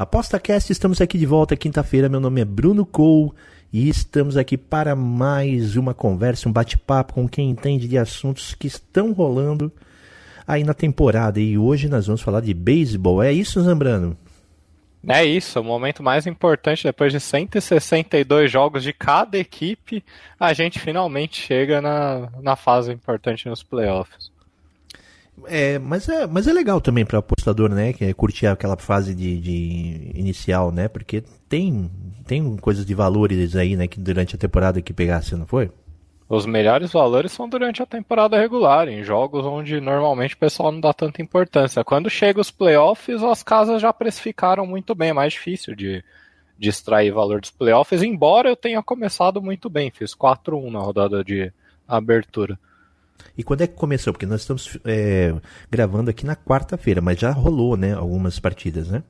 ApostaCast, 0.00 0.72
estamos 0.72 0.98
aqui 0.98 1.18
de 1.18 1.26
volta 1.26 1.54
quinta-feira. 1.54 2.08
Meu 2.08 2.20
nome 2.20 2.40
é 2.40 2.44
Bruno 2.46 2.86
Cole 2.86 3.32
e 3.70 3.86
estamos 3.86 4.34
aqui 4.34 4.56
para 4.56 4.96
mais 4.96 5.76
uma 5.76 5.92
conversa, 5.92 6.48
um 6.48 6.52
bate-papo 6.52 7.12
com 7.12 7.28
quem 7.28 7.50
entende 7.50 7.86
de 7.86 7.98
assuntos 7.98 8.54
que 8.54 8.66
estão 8.66 9.12
rolando 9.12 9.70
aí 10.48 10.64
na 10.64 10.72
temporada. 10.72 11.38
E 11.38 11.58
hoje 11.58 11.86
nós 11.86 12.06
vamos 12.06 12.22
falar 12.22 12.40
de 12.40 12.54
beisebol. 12.54 13.22
É 13.22 13.30
isso, 13.30 13.60
Zambrano? 13.60 14.16
É 15.06 15.22
isso, 15.22 15.60
o 15.60 15.64
momento 15.64 16.02
mais 16.02 16.26
importante 16.26 16.82
depois 16.82 17.12
de 17.12 17.20
162 17.20 18.50
jogos 18.50 18.82
de 18.82 18.94
cada 18.94 19.36
equipe, 19.36 20.02
a 20.38 20.54
gente 20.54 20.78
finalmente 20.78 21.42
chega 21.42 21.82
na, 21.82 22.30
na 22.40 22.56
fase 22.56 22.90
importante 22.90 23.50
nos 23.50 23.62
playoffs. 23.62 24.29
É, 25.46 25.78
mas 25.78 26.08
é, 26.08 26.26
mas 26.26 26.46
é 26.46 26.52
legal 26.52 26.80
também 26.80 27.04
para 27.04 27.18
apostador, 27.18 27.70
né, 27.70 27.92
que 27.92 28.04
é 28.04 28.12
curtir 28.12 28.46
aquela 28.46 28.76
fase 28.76 29.14
de, 29.14 29.38
de, 29.40 30.10
inicial, 30.14 30.72
né, 30.72 30.88
porque 30.88 31.22
tem 31.48 31.90
tem 32.26 32.56
coisas 32.56 32.86
de 32.86 32.94
valores 32.94 33.56
aí, 33.56 33.76
né, 33.76 33.86
que 33.86 33.98
durante 33.98 34.34
a 34.34 34.38
temporada 34.38 34.80
que 34.80 34.92
pegasse, 34.92 35.34
não 35.34 35.46
foi? 35.46 35.70
Os 36.28 36.46
melhores 36.46 36.92
valores 36.92 37.32
são 37.32 37.48
durante 37.48 37.82
a 37.82 37.86
temporada 37.86 38.38
regular, 38.38 38.86
em 38.88 39.02
jogos 39.02 39.44
onde 39.44 39.80
normalmente 39.80 40.34
o 40.34 40.38
pessoal 40.38 40.70
não 40.70 40.80
dá 40.80 40.92
tanta 40.92 41.20
importância. 41.20 41.82
Quando 41.82 42.08
chega 42.08 42.40
os 42.40 42.52
playoffs, 42.52 43.20
as 43.20 43.42
casas 43.42 43.82
já 43.82 43.92
precificaram 43.92 44.64
muito 44.64 44.94
bem, 44.94 45.10
é 45.10 45.12
mais 45.12 45.32
difícil 45.32 45.74
de, 45.74 46.04
de 46.56 46.68
extrair 46.68 47.10
valor 47.10 47.40
dos 47.40 47.50
playoffs, 47.50 48.00
embora 48.00 48.48
eu 48.48 48.54
tenha 48.54 48.80
começado 48.80 49.42
muito 49.42 49.68
bem, 49.68 49.90
fiz 49.90 50.14
4-1 50.14 50.70
na 50.70 50.78
rodada 50.78 51.24
de 51.24 51.52
abertura. 51.88 52.56
E 53.36 53.42
quando 53.42 53.62
é 53.62 53.66
que 53.66 53.74
começou? 53.74 54.12
Porque 54.12 54.26
nós 54.26 54.40
estamos 54.40 54.78
é, 54.84 55.34
gravando 55.70 56.10
aqui 56.10 56.26
na 56.26 56.36
quarta-feira, 56.36 57.00
mas 57.00 57.18
já 57.18 57.30
rolou, 57.30 57.76
né, 57.76 57.94
algumas 57.94 58.38
partidas, 58.38 58.88
né? 58.88 59.02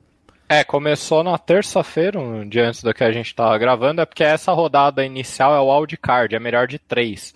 É, 0.49 0.65
começou 0.65 1.23
na 1.23 1.37
terça-feira, 1.37 2.19
um 2.19 2.47
dia 2.47 2.67
antes 2.67 2.83
do 2.83 2.93
que 2.93 3.05
a 3.05 3.11
gente 3.11 3.27
estava 3.27 3.57
gravando, 3.57 4.01
é 4.01 4.05
porque 4.05 4.23
essa 4.23 4.51
rodada 4.51 5.05
inicial 5.05 5.55
é 5.55 5.59
o 5.59 5.73
wildcard, 5.73 6.35
é 6.35 6.39
melhor 6.39 6.67
de 6.67 6.77
três. 6.77 7.33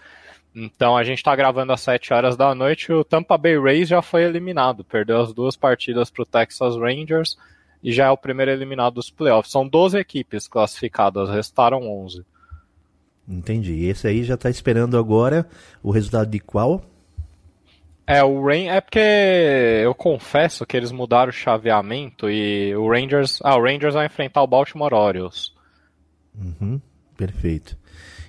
Então 0.53 0.95
a 0.95 1.03
gente 1.03 1.19
está 1.19 1.35
gravando 1.35 1.73
às 1.73 1.81
7 1.81 2.13
horas 2.13 2.37
da 2.37 2.55
noite 2.55 2.91
o 2.91 3.03
Tampa 3.03 3.37
Bay 3.37 3.59
Rays 3.59 3.89
já 3.89 4.01
foi 4.01 4.23
eliminado, 4.23 4.85
perdeu 4.85 5.19
as 5.21 5.33
duas 5.33 5.57
partidas 5.57 6.09
para 6.09 6.23
o 6.23 6.25
Texas 6.25 6.77
Rangers 6.77 7.37
e 7.83 7.91
já 7.91 8.05
é 8.05 8.09
o 8.09 8.17
primeiro 8.17 8.51
eliminado 8.51 8.95
dos 8.95 9.09
playoffs. 9.09 9.51
São 9.51 9.67
12 9.67 9.97
equipes 9.97 10.47
classificadas, 10.47 11.29
restaram 11.29 11.83
11. 11.83 12.25
Entendi. 13.27 13.85
Esse 13.85 14.07
aí 14.07 14.23
já 14.23 14.35
está 14.35 14.49
esperando 14.49 14.97
agora 14.97 15.47
o 15.81 15.91
resultado 15.91 16.29
de 16.29 16.39
qual? 16.39 16.83
É, 18.07 18.23
o 18.23 18.45
Rain 18.45 18.67
é 18.67 18.79
porque 18.79 18.99
eu 19.83 19.95
confesso 19.95 20.65
que 20.65 20.77
eles 20.77 20.91
mudaram 20.91 21.29
o 21.29 21.33
chaveamento 21.33 22.29
e 22.29 22.75
o 22.75 22.87
Rangers. 22.87 23.39
Ah, 23.43 23.55
o 23.55 23.63
Rangers 23.63 23.95
vai 23.95 24.05
enfrentar 24.05 24.43
o 24.43 24.47
Baltimore 24.47 24.93
Orioles. 24.93 25.51
Uhum, 26.37 26.79
perfeito. 27.17 27.75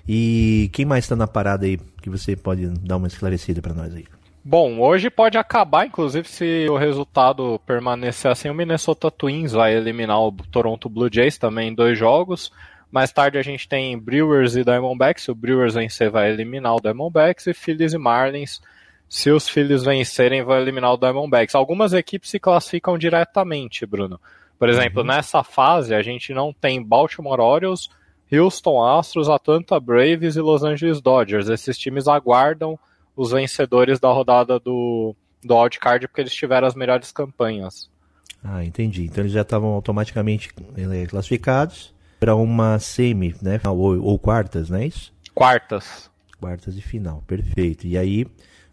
E 0.07 0.69
quem 0.73 0.85
mais 0.85 1.03
está 1.03 1.15
na 1.15 1.27
parada 1.27 1.65
aí 1.65 1.77
que 2.01 2.09
você 2.09 2.35
pode 2.35 2.67
dar 2.67 2.97
uma 2.97 3.07
esclarecida 3.07 3.61
para 3.61 3.73
nós 3.73 3.93
aí? 3.93 4.05
Bom, 4.43 4.79
hoje 4.79 5.09
pode 5.09 5.37
acabar, 5.37 5.85
inclusive, 5.85 6.25
se 6.27 6.67
o 6.69 6.77
resultado 6.77 7.59
permanecer 7.65 8.31
assim, 8.31 8.49
o 8.49 8.53
Minnesota 8.53 9.11
Twins 9.11 9.51
vai 9.51 9.75
eliminar 9.75 10.21
o 10.21 10.31
Toronto 10.31 10.87
Blue 10.87 11.09
Jays 11.11 11.37
também 11.37 11.67
em 11.67 11.75
dois 11.75 11.99
jogos. 11.99 12.49
Mais 12.91 13.11
tarde 13.11 13.37
a 13.37 13.41
gente 13.41 13.67
tem 13.67 13.97
Brewers 13.97 14.55
e 14.55 14.63
Diamondbacks. 14.63 15.27
O 15.27 15.35
Brewers 15.35 15.73
vencer, 15.73 16.09
vai 16.09 16.31
eliminar 16.31 16.75
o 16.75 16.81
Diamondbacks. 16.81 17.47
E 17.47 17.53
Phillies 17.53 17.93
e 17.93 17.97
Marlins 17.97 18.61
se 19.09 19.31
os 19.31 19.47
Phillies 19.47 19.83
vencerem, 19.83 20.43
vai 20.43 20.61
eliminar 20.61 20.93
o 20.93 20.97
Diamondbacks. 20.97 21.55
Algumas 21.55 21.93
equipes 21.93 22.29
se 22.29 22.39
classificam 22.39 22.97
diretamente, 22.97 23.85
Bruno. 23.85 24.19
Por 24.59 24.69
exemplo, 24.69 25.01
uhum. 25.01 25.07
nessa 25.07 25.43
fase 25.43 25.93
a 25.93 26.01
gente 26.01 26.33
não 26.33 26.51
tem 26.51 26.83
Baltimore 26.83 27.39
Orioles, 27.39 27.89
Houston 28.31 28.83
Astros, 28.83 29.29
Atlanta 29.29 29.79
Braves 29.79 30.35
e 30.35 30.41
Los 30.41 30.63
Angeles 30.63 30.99
Dodgers. 30.99 31.47
Esses 31.47 31.77
times 31.77 32.07
aguardam 32.07 32.77
os 33.15 33.31
vencedores 33.31 33.99
da 33.99 34.11
rodada 34.11 34.59
do, 34.59 35.15
do 35.43 35.55
wildcard 35.55 36.07
porque 36.07 36.21
eles 36.21 36.33
tiveram 36.33 36.67
as 36.67 36.75
melhores 36.75 37.11
campanhas. 37.11 37.89
Ah, 38.43 38.63
entendi. 38.63 39.05
Então 39.05 39.23
eles 39.23 39.31
já 39.31 39.41
estavam 39.41 39.69
automaticamente 39.69 40.49
eh, 40.75 41.07
classificados 41.07 41.93
para 42.19 42.35
uma 42.35 42.79
semi, 42.79 43.35
né? 43.41 43.59
Ou, 43.65 44.01
ou 44.01 44.19
quartas, 44.19 44.69
não 44.69 44.79
é 44.79 44.87
isso? 44.87 45.13
Quartas. 45.33 46.09
Quartas 46.39 46.75
de 46.75 46.81
final, 46.81 47.23
perfeito. 47.27 47.87
E 47.87 47.97
aí 47.97 48.27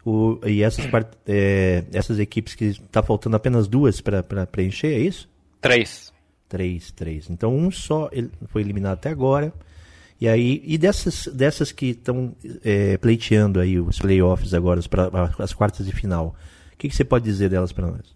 o, 0.05 0.39
e 0.45 0.61
essas, 0.61 0.85
é, 1.25 1.83
essas 1.91 2.19
equipes 2.19 2.53
que 2.53 2.65
está 2.65 3.01
faltando 3.01 3.35
apenas 3.35 3.67
duas 3.67 3.99
para 4.01 4.21
preencher, 4.45 4.93
é 4.93 4.99
isso? 4.99 5.27
Três. 5.59 6.13
Três, 6.47 6.91
três. 6.91 7.29
Então 7.29 7.55
um 7.55 7.71
só 7.71 8.09
foi 8.47 8.61
eliminado 8.61 8.93
até 8.93 9.09
agora. 9.09 9.51
E 10.21 10.29
aí, 10.29 10.61
e 10.63 10.77
dessas, 10.77 11.25
dessas 11.33 11.71
que 11.71 11.87
estão 11.87 12.35
é, 12.63 12.97
pleiteando 12.97 13.59
aí 13.59 13.79
os 13.79 13.99
playoffs 13.99 14.53
agora, 14.53 14.79
as, 14.79 14.87
as 15.39 15.53
quartas 15.53 15.85
de 15.85 15.91
final, 15.91 16.35
o 16.71 16.77
que, 16.77 16.87
que 16.87 16.95
você 16.95 17.03
pode 17.03 17.25
dizer 17.25 17.49
delas 17.49 17.71
para 17.71 17.87
nós? 17.87 18.15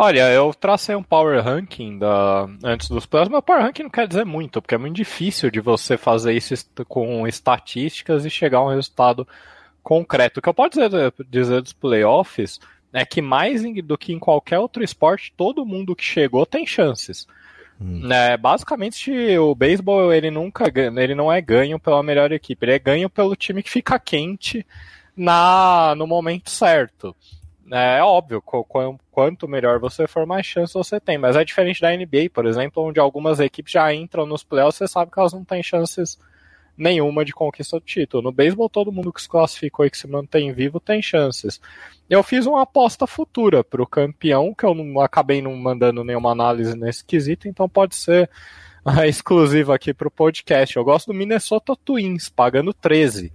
Olha, 0.00 0.30
eu 0.30 0.54
tracei 0.54 0.94
um 0.94 1.02
power 1.02 1.42
ranking 1.42 1.98
da, 1.98 2.48
antes 2.62 2.88
dos 2.88 3.04
playoffs, 3.04 3.32
mas 3.32 3.44
power 3.44 3.62
ranking 3.62 3.82
não 3.82 3.90
quer 3.90 4.06
dizer 4.06 4.24
muito, 4.24 4.62
porque 4.62 4.76
é 4.76 4.78
muito 4.78 4.94
difícil 4.94 5.50
de 5.50 5.58
você 5.58 5.96
fazer 5.96 6.34
isso 6.34 6.54
com 6.86 7.26
estatísticas 7.26 8.24
e 8.24 8.30
chegar 8.30 8.58
a 8.58 8.66
um 8.66 8.68
resultado 8.68 9.26
concreto. 9.82 10.38
O 10.38 10.42
que 10.42 10.48
eu 10.48 10.54
posso 10.54 10.70
dizer, 10.70 11.12
dizer 11.28 11.62
dos 11.62 11.72
playoffs 11.72 12.60
é 12.92 13.04
que 13.04 13.20
mais 13.20 13.60
do 13.82 13.98
que 13.98 14.12
em 14.12 14.20
qualquer 14.20 14.60
outro 14.60 14.84
esporte, 14.84 15.34
todo 15.36 15.66
mundo 15.66 15.96
que 15.96 16.04
chegou 16.04 16.46
tem 16.46 16.64
chances. 16.64 17.26
Hum. 17.80 18.08
É, 18.08 18.36
basicamente, 18.36 19.10
o 19.36 19.52
beisebol 19.52 20.12
ele 20.12 20.30
nunca 20.30 20.70
ele 20.76 21.16
não 21.16 21.32
é 21.32 21.40
ganho 21.40 21.76
pela 21.76 22.04
melhor 22.04 22.30
equipe, 22.30 22.64
ele 22.64 22.74
é 22.74 22.78
ganho 22.78 23.10
pelo 23.10 23.34
time 23.34 23.64
que 23.64 23.70
fica 23.70 23.98
quente 23.98 24.64
na 25.16 25.92
no 25.96 26.06
momento 26.06 26.50
certo. 26.50 27.16
É, 27.70 27.98
é 27.98 28.02
óbvio, 28.02 28.42
quanto 29.10 29.48
melhor 29.48 29.78
você 29.78 30.06
for, 30.06 30.26
mais 30.26 30.46
chance 30.46 30.74
você 30.74 30.98
tem. 30.98 31.18
Mas 31.18 31.36
é 31.36 31.44
diferente 31.44 31.80
da 31.80 31.94
NBA, 31.94 32.30
por 32.32 32.46
exemplo, 32.46 32.84
onde 32.84 33.00
algumas 33.00 33.40
equipes 33.40 33.72
já 33.72 33.92
entram 33.94 34.26
nos 34.26 34.42
playoffs, 34.42 34.78
você 34.78 34.88
sabe 34.88 35.10
que 35.10 35.18
elas 35.18 35.32
não 35.32 35.44
têm 35.44 35.62
chances 35.62 36.18
nenhuma 36.78 37.24
de 37.24 37.32
conquista 37.32 37.78
do 37.78 37.84
título. 37.84 38.22
No 38.22 38.32
beisebol, 38.32 38.70
todo 38.70 38.92
mundo 38.92 39.12
que 39.12 39.20
se 39.20 39.28
classificou 39.28 39.84
e 39.84 39.90
que 39.90 39.98
se 39.98 40.06
mantém 40.06 40.52
vivo 40.52 40.78
tem 40.78 41.02
chances. 41.02 41.60
Eu 42.08 42.22
fiz 42.22 42.46
uma 42.46 42.62
aposta 42.62 43.06
futura 43.06 43.64
para 43.64 43.82
o 43.82 43.86
campeão, 43.86 44.54
que 44.54 44.64
eu 44.64 44.74
não 44.74 45.00
acabei 45.00 45.42
não 45.42 45.54
mandando 45.56 46.04
nenhuma 46.04 46.30
análise 46.30 46.76
nesse 46.76 47.04
quesito, 47.04 47.48
então 47.48 47.68
pode 47.68 47.96
ser 47.96 48.30
uh, 48.86 49.04
exclusiva 49.04 49.74
aqui 49.74 49.92
para 49.92 50.06
o 50.06 50.10
podcast. 50.10 50.76
Eu 50.76 50.84
gosto 50.84 51.08
do 51.08 51.14
Minnesota 51.14 51.74
Twins, 51.76 52.28
pagando 52.28 52.72
13. 52.72 53.32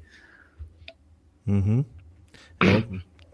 Uhum. 1.46 1.84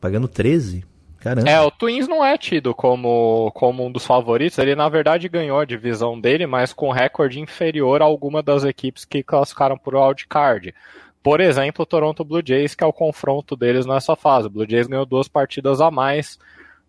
pagando 0.01 0.27
13? 0.27 0.83
Caramba. 1.19 1.49
É, 1.49 1.59
o 1.59 1.69
Twins 1.69 2.07
não 2.07 2.23
é 2.23 2.37
tido 2.37 2.73
como, 2.73 3.51
como 3.53 3.85
um 3.85 3.91
dos 3.91 4.05
favoritos. 4.05 4.57
Ele, 4.57 4.75
na 4.75 4.87
verdade, 4.87 5.27
ganhou 5.27 5.59
a 5.59 5.65
divisão 5.65 6.19
dele, 6.19 6.47
mas 6.47 6.71
com 6.71 6.91
recorde 6.91 7.39
inferior 7.39 8.01
a 8.01 8.05
alguma 8.05 8.41
das 8.41 8.63
equipes 8.63 9.03
que 9.03 9.21
classificaram 9.21 9.77
por 9.77 9.95
wildcard. 9.95 10.73
Por 11.21 11.41
exemplo, 11.41 11.83
o 11.83 11.85
Toronto 11.85 12.23
Blue 12.23 12.41
Jays, 12.45 12.73
que 12.73 12.83
é 12.83 12.87
o 12.87 12.93
confronto 12.93 13.55
deles 13.55 13.85
nessa 13.85 14.15
fase. 14.15 14.47
O 14.47 14.49
Blue 14.49 14.69
Jays 14.69 14.87
ganhou 14.87 15.05
duas 15.05 15.27
partidas 15.27 15.81
a 15.81 15.91
mais 15.91 16.39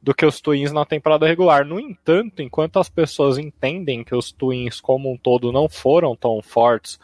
do 0.01 0.15
que 0.15 0.25
os 0.25 0.41
Twins 0.41 0.73
na 0.73 0.85
temporada 0.85 1.27
regular. 1.27 1.65
No 1.65 1.81
entanto, 1.81 2.41
enquanto 2.41 2.79
as 2.79 2.89
pessoas 2.89 3.37
entendem 3.37 4.05
que 4.05 4.15
os 4.15 4.31
Twins 4.31 4.81
como 4.81 5.13
um 5.13 5.17
todo 5.17 5.53
não 5.53 5.69
foram 5.69 6.15
tão 6.15 6.41
fortes 6.41 6.99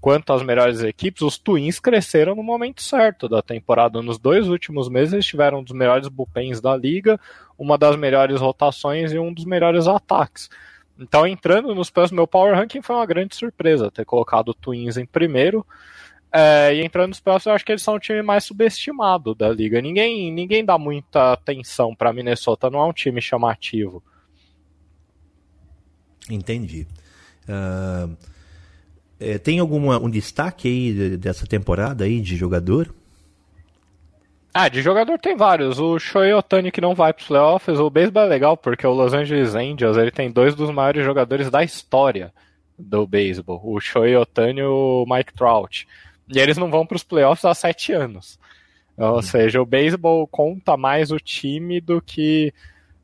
quanto 0.00 0.32
às 0.32 0.42
melhores 0.42 0.80
equipes, 0.80 1.22
os 1.22 1.38
Twins 1.38 1.78
cresceram 1.78 2.34
no 2.34 2.42
momento 2.42 2.82
certo 2.82 3.28
da 3.28 3.42
temporada. 3.42 4.00
Nos 4.00 4.18
dois 4.18 4.48
últimos 4.48 4.88
meses, 4.88 5.12
eles 5.12 5.26
tiveram 5.26 5.58
um 5.58 5.62
dos 5.62 5.74
melhores 5.74 6.08
bullpens 6.08 6.60
da 6.60 6.76
liga, 6.76 7.20
uma 7.58 7.76
das 7.76 7.96
melhores 7.96 8.40
rotações 8.40 9.12
e 9.12 9.18
um 9.18 9.32
dos 9.32 9.44
melhores 9.44 9.86
ataques. 9.86 10.48
Então, 10.98 11.26
entrando 11.26 11.74
nos 11.74 11.90
playoffs, 11.90 12.14
meu 12.14 12.26
power 12.26 12.54
ranking 12.54 12.82
foi 12.82 12.96
uma 12.96 13.06
grande 13.06 13.34
surpresa 13.34 13.90
ter 13.90 14.04
colocado 14.04 14.50
o 14.50 14.54
Twins 14.54 14.96
em 14.96 15.06
primeiro. 15.06 15.66
É, 16.32 16.74
e 16.74 16.84
entrando 16.84 17.08
nos 17.08 17.20
playoffs, 17.20 17.46
eu 17.46 17.52
acho 17.52 17.64
que 17.64 17.72
eles 17.72 17.82
são 17.82 17.94
o 17.94 18.00
time 18.00 18.22
mais 18.22 18.44
subestimado 18.44 19.34
da 19.34 19.48
liga. 19.50 19.80
Ninguém, 19.80 20.32
ninguém 20.32 20.64
dá 20.64 20.78
muita 20.78 21.32
atenção 21.32 21.94
para 21.94 22.12
Minnesota, 22.12 22.70
não 22.70 22.80
é 22.80 22.84
um 22.84 22.92
time 22.92 23.20
chamativo. 23.20 24.02
Entendi. 26.30 26.86
Uh, 27.48 28.16
é, 29.20 29.38
tem 29.38 29.58
algum 29.58 29.92
um 29.92 30.08
destaque 30.08 30.66
aí 30.66 31.16
dessa 31.16 31.46
temporada 31.46 32.04
aí 32.04 32.20
de 32.20 32.36
jogador? 32.36 32.92
Ah, 34.52 34.68
de 34.68 34.82
jogador 34.82 35.18
tem 35.18 35.36
vários. 35.36 35.78
O 35.78 35.98
Shohei 35.98 36.32
Otani 36.32 36.72
que 36.72 36.80
não 36.80 36.94
vai 36.94 37.12
para 37.12 37.20
os 37.20 37.28
playoffs. 37.28 37.78
O 37.78 37.88
beisebol 37.88 38.24
é 38.24 38.26
legal 38.26 38.56
porque 38.56 38.86
o 38.86 38.92
Los 38.92 39.12
Angeles 39.12 39.54
Angels 39.54 39.96
ele 39.96 40.10
tem 40.10 40.30
dois 40.30 40.54
dos 40.54 40.70
maiores 40.70 41.04
jogadores 41.04 41.50
da 41.50 41.62
história 41.62 42.32
do 42.76 43.06
beisebol. 43.06 43.60
O 43.62 43.78
Shohei 43.78 44.16
Otani 44.16 44.60
e 44.60 44.64
o 44.64 45.04
Mike 45.08 45.34
Trout. 45.34 45.86
E 46.28 46.38
eles 46.38 46.56
não 46.56 46.70
vão 46.70 46.84
para 46.84 46.96
os 46.96 47.04
playoffs 47.04 47.44
há 47.44 47.54
sete 47.54 47.92
anos. 47.92 48.38
Ou 48.96 49.16
uhum. 49.16 49.22
seja, 49.22 49.62
o 49.62 49.66
beisebol 49.66 50.26
conta 50.26 50.76
mais 50.76 51.12
o 51.12 51.18
time 51.18 51.80
do 51.80 52.02
que 52.02 52.52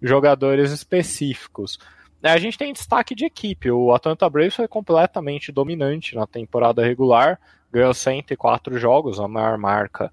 jogadores 0.02 0.72
específicos. 0.72 1.78
É, 2.22 2.30
a 2.30 2.38
gente 2.38 2.58
tem 2.58 2.72
destaque 2.72 3.14
de 3.14 3.24
equipe. 3.24 3.70
O 3.70 3.92
Atlanta 3.92 4.28
Braves 4.28 4.56
foi 4.56 4.68
completamente 4.68 5.52
dominante 5.52 6.14
na 6.14 6.26
temporada 6.26 6.84
regular, 6.84 7.38
ganhou 7.70 7.92
104 7.92 8.78
jogos, 8.78 9.20
a 9.20 9.28
maior 9.28 9.56
marca 9.58 10.12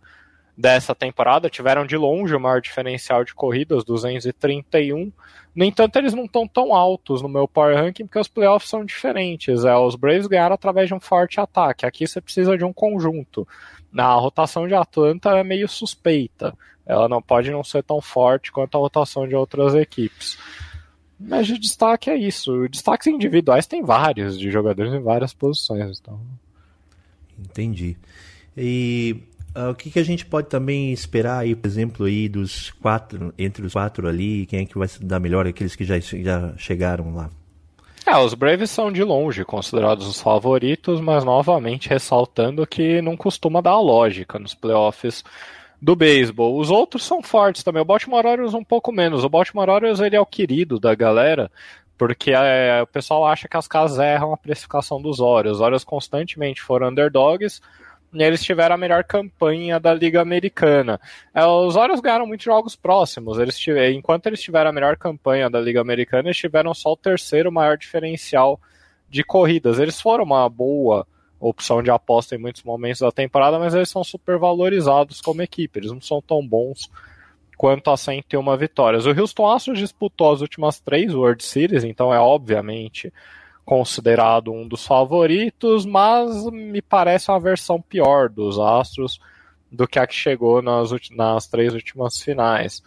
dessa 0.56 0.94
temporada. 0.94 1.50
Tiveram 1.50 1.86
de 1.86 1.98
longe 1.98 2.36
o 2.36 2.40
maior 2.40 2.62
diferencial 2.62 3.24
de 3.24 3.34
corridas, 3.34 3.84
231. 3.84 5.12
No 5.56 5.64
entanto, 5.64 5.96
eles 5.98 6.14
não 6.14 6.26
estão 6.26 6.48
tão 6.48 6.74
altos 6.74 7.22
no 7.22 7.30
meu 7.30 7.48
power 7.48 7.76
ranking 7.76 8.06
porque 8.06 8.20
os 8.20 8.28
playoffs 8.28 8.70
são 8.70 8.86
diferentes. 8.86 9.66
É, 9.66 9.76
os 9.76 9.96
Braves 9.96 10.28
ganharam 10.28 10.56
através 10.56 10.88
de 10.88 10.94
um 10.94 11.00
forte 11.00 11.40
ataque. 11.40 11.86
Aqui 11.86 12.08
você 12.08 12.22
precisa 12.22 12.58
de 12.58 12.64
um 12.64 12.74
conjunto. 12.74 13.48
Na 13.92 14.14
rotação 14.16 14.68
de 14.68 14.74
Atlanta 14.74 15.38
é 15.38 15.44
meio 15.44 15.68
suspeita. 15.68 16.56
Ela 16.86 17.08
não 17.08 17.22
pode 17.22 17.50
não 17.50 17.64
ser 17.64 17.84
tão 17.84 18.02
forte 18.02 18.52
quanto 18.52 18.76
a 18.76 18.82
rotação 18.82 19.28
de 19.28 19.36
outras 19.36 19.74
equipes. 19.74 20.38
Mas 21.28 21.50
o 21.50 21.60
destaque 21.60 22.10
é 22.10 22.18
isso. 22.18 22.68
Destaques 22.70 23.08
individuais 23.08 23.66
tem 23.66 23.84
vários 23.84 24.38
de 24.38 24.52
jogadores 24.52 24.94
em 24.94 25.02
várias 25.02 25.34
posições. 25.34 26.00
Então... 26.00 26.20
Entendi. 27.40 27.98
E 28.56 29.24
uh, 29.56 29.72
o 29.72 29.76
que, 29.76 29.90
que 29.90 30.00
a 30.00 30.04
gente 30.04 30.26
pode 30.26 30.48
também 30.48 30.92
esperar 30.92 31.40
aí, 31.40 31.56
por 31.56 31.68
exemplo, 31.68 32.06
aí 32.06 32.28
dos 32.30 32.72
quatro, 32.72 33.34
entre 33.38 33.66
os 33.66 33.74
quatro 33.74 34.08
ali, 34.08 34.46
quem 34.46 34.62
é 34.62 34.66
que 34.66 34.78
vai 34.78 34.88
se 34.88 35.04
dar 35.04 35.20
melhor, 35.20 35.48
aqueles 35.48 35.76
que 35.76 35.86
já, 35.86 36.00
já 36.00 36.54
chegaram 36.58 37.16
lá? 37.16 37.30
É, 38.06 38.18
os 38.18 38.34
Braves 38.34 38.70
são 38.70 38.92
de 38.92 39.02
longe 39.02 39.46
considerados 39.46 40.06
os 40.06 40.22
favoritos, 40.22 41.00
mas 41.00 41.24
novamente 41.24 41.88
ressaltando 41.88 42.68
que 42.68 43.02
não 43.02 43.16
costuma 43.16 43.62
dar 43.62 43.80
lógica 43.80 44.38
nos 44.38 44.54
playoffs 44.54 45.24
do 45.84 45.98
beisebol. 45.98 46.58
Os 46.58 46.70
outros 46.70 47.04
são 47.04 47.22
fortes 47.22 47.62
também. 47.62 47.82
O 47.82 47.86
Baltimore 47.86 48.26
Orioles 48.26 48.54
um 48.54 48.64
pouco 48.64 48.90
menos. 48.90 49.26
O 49.26 49.30
Baltimore 49.30 49.70
Orioles 49.70 50.00
ele 50.00 50.16
é 50.16 50.22
o 50.22 50.26
querido 50.26 50.80
da 50.80 50.96
galera, 50.96 51.52
porque 51.98 52.32
é, 52.32 52.82
o 52.82 52.88
pessoal 52.88 53.26
acha 53.26 53.50
que 53.50 53.58
as 53.58 53.68
casas 53.68 54.00
erram 54.00 54.32
a 54.32 54.38
precificação 54.38 55.02
dos 55.02 55.20
Orioles. 55.20 55.58
Os 55.58 55.62
Orioles 55.62 55.84
constantemente 55.84 56.62
foram 56.62 56.88
underdogs 56.88 57.60
e 58.14 58.24
eles 58.24 58.42
tiveram 58.42 58.76
a 58.76 58.78
melhor 58.78 59.04
campanha 59.04 59.78
da 59.78 59.94
Liga 59.94 60.22
Americana. 60.22 61.02
É, 61.34 61.46
os 61.46 61.76
Orioles 61.76 62.00
ganharam 62.00 62.26
muitos 62.26 62.46
jogos 62.46 62.78
próximos. 62.78 63.38
Eles 63.38 63.60
tiveram, 63.60 63.94
enquanto 63.94 64.28
eles 64.28 64.42
tiveram 64.42 64.70
a 64.70 64.74
melhor 64.74 64.96
campanha 64.96 65.50
da 65.50 65.60
Liga 65.60 65.82
Americana, 65.82 66.30
eles 66.30 66.38
tiveram 66.38 66.74
só 66.74 66.94
o 66.94 66.98
terceiro 66.98 67.52
maior 67.52 67.78
diferencial 67.78 68.58
de 69.10 69.22
corridas. 69.22 69.80
Eles 69.80 70.00
foram 70.00 70.24
uma 70.24 70.48
boa 70.48 71.06
opção 71.48 71.84
de 71.84 71.92
aposta 71.92 72.36
em 72.36 72.38
muitos 72.38 72.64
momentos 72.64 73.02
da 73.02 73.12
temporada, 73.12 73.60
mas 73.60 73.74
eles 73.74 73.90
são 73.90 74.04
super 74.04 74.38
valorizados 74.38 75.22
como 75.22 75.42
equipe, 75.42 75.80
eles 75.80 75.92
não 75.92 76.02
são 76.02 76.22
tão 76.22 76.46
bons 76.46 76.90
quanto 77.58 77.92
a 77.92 77.98
101 77.98 78.58
vitórias. 78.58 79.06
O 79.06 79.12
Houston 79.12 79.50
Astros 79.50 79.80
disputou 79.80 80.32
as 80.32 80.42
últimas 80.42 80.80
três 80.80 81.14
World 81.14 81.44
Series, 81.44 81.84
então 81.84 82.14
é 82.14 82.20
obviamente 82.20 83.12
considerado 83.66 84.52
um 84.52 84.68
dos 84.68 84.86
favoritos, 84.86 85.86
mas 85.86 86.46
me 86.52 86.82
parece 86.82 87.32
uma 87.32 87.40
versão 87.40 87.82
pior 87.82 88.30
dos 88.30 88.60
Astros 88.60 89.20
do 89.72 89.88
que 89.88 89.98
a 89.98 90.06
que 90.06 90.14
chegou 90.14 90.62
nas, 90.62 90.92
nas 91.12 91.48
três 91.48 91.74
últimas 91.74 92.22
finais. 92.22 92.84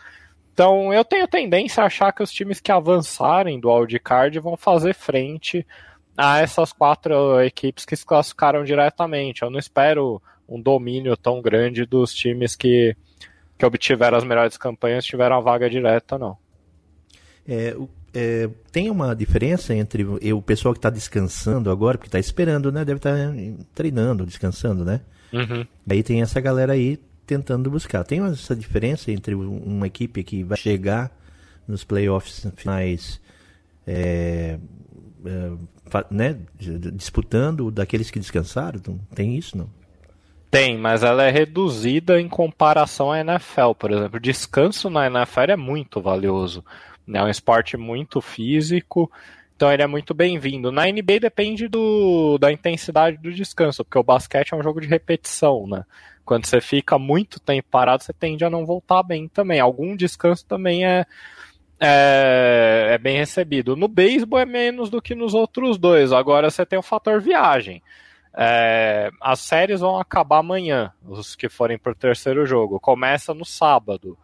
Então 0.53 0.93
eu 0.93 1.05
tenho 1.05 1.29
tendência 1.29 1.83
a 1.83 1.87
achar 1.87 2.13
que 2.13 2.23
os 2.23 2.33
times 2.33 2.61
que 2.61 2.73
avançarem 2.73 3.61
do 3.61 3.71
wildcard 3.71 4.39
vão 4.39 4.57
fazer 4.57 4.95
frente 4.95 5.67
a 6.17 6.41
essas 6.41 6.73
quatro 6.73 7.41
equipes 7.43 7.85
que 7.85 7.97
se 7.97 8.07
classificaram 8.07 8.65
diretamente. 8.65 9.43
Eu 9.43 9.51
não 9.51 9.59
espero 9.59 10.23
um 10.49 10.61
domínio 10.61 11.17
tão 11.17 11.43
grande 11.43 11.85
dos 11.85 12.15
times 12.15 12.55
que, 12.57 12.97
que 13.59 13.67
obtiveram 13.67 14.17
as 14.17 14.25
melhores 14.25 14.57
campanhas 14.57 15.05
tiveram 15.05 15.37
a 15.37 15.41
vaga 15.41 15.69
direta, 15.69 16.17
não. 16.19 16.37
É, 17.47 17.77
é, 18.15 18.49
tem 18.73 18.91
uma 18.91 19.15
diferença 19.15 19.75
entre 19.75 20.05
o 20.05 20.43
pessoal 20.43 20.73
que 20.73 20.79
está 20.79 20.91
descansando 20.91 21.71
agora, 21.71 21.99
porque 21.99 22.09
está 22.09 22.19
esperando, 22.19 22.73
né? 22.73 22.85
Deve 22.85 22.99
estar 22.99 23.15
tá 23.15 23.33
treinando, 23.75 24.25
descansando, 24.25 24.85
né? 24.85 25.01
Uhum. 25.33 25.67
Aí 25.89 26.03
tem 26.03 26.23
essa 26.23 26.41
galera 26.41 26.73
aí 26.73 26.99
tentando 27.27 27.71
buscar. 27.71 28.05
Tem 28.05 28.25
essa 28.25 28.57
diferença 28.57 29.11
entre 29.11 29.35
uma 29.35 29.87
equipe 29.87 30.23
que 30.25 30.43
vai 30.43 30.57
chegar 30.57 31.11
nos 31.67 31.85
playoffs 31.85 32.47
finais 32.57 33.21
é, 33.87 34.59
né, 36.11 36.37
disputando 36.93 37.71
daqueles 37.71 38.11
que 38.11 38.19
descansaram? 38.19 38.81
Não 38.87 38.99
tem 39.15 39.37
isso, 39.37 39.57
não? 39.57 39.69
Tem, 40.51 40.79
mas 40.79 41.03
ela 41.03 41.25
é 41.25 41.31
reduzida 41.31 42.21
em 42.21 42.29
comparação 42.29 43.11
à 43.11 43.21
NFL, 43.21 43.73
por 43.79 43.93
exemplo. 43.93 44.21
Descanso 44.21 44.89
na 44.89 45.07
NFL 45.07 45.51
é 45.51 45.57
muito 45.57 46.01
valioso. 46.01 46.65
É 47.13 47.23
um 47.23 47.29
esporte 47.29 47.77
muito 47.77 48.21
físico, 48.21 49.11
então 49.55 49.73
ele 49.73 49.83
é 49.83 49.87
muito 49.87 50.15
bem-vindo. 50.15 50.73
Na 50.73 50.87
NBA 50.87 51.21
depende 51.21 51.69
do, 51.69 52.39
da 52.39 52.51
intensidade 52.53 53.17
do 53.17 53.33
descanso, 53.33 53.85
porque 53.85 53.99
o 53.99 54.03
basquete 54.03 54.53
é 54.53 54.57
um 54.57 54.63
jogo 54.63 54.81
de 54.81 54.87
repetição, 54.87 55.67
né? 55.67 55.85
Quando 56.25 56.47
você 56.47 56.61
fica 56.61 56.99
muito 56.99 57.39
tempo 57.39 57.69
parado, 57.71 58.03
você 58.03 58.13
tende 58.13 58.45
a 58.45 58.51
não 58.51 58.67
voltar 58.67 59.03
bem 59.03 59.29
também. 59.29 59.61
Algum 59.61 59.95
descanso 59.95 60.45
também 60.45 60.85
é, 60.85 61.07
é, 61.79 62.89
é 62.93 62.99
bem 62.99 63.19
recebido. 63.19 63.77
No 63.77 63.89
beisebol 63.89 64.39
é 64.39 64.47
menos 64.47 64.91
do 64.91 65.03
que 65.03 65.15
nos 65.15 65.35
outros 65.35 65.79
dois. 65.79 66.13
Agora 66.13 66.51
você 66.51 66.65
tem 66.65 66.79
o 66.79 66.83
fator 66.83 67.21
viagem. 67.21 67.83
É, 68.39 69.11
as 69.21 69.41
séries 69.41 69.81
vão 69.81 69.99
acabar 69.99 70.39
amanhã, 70.39 70.93
os 71.07 71.35
que 71.35 71.49
forem 71.49 71.79
para 71.79 71.93
o 71.93 71.95
terceiro 71.95 72.45
jogo. 72.45 72.79
Começa 72.79 73.33
no 73.33 73.45
sábado, 73.45 74.19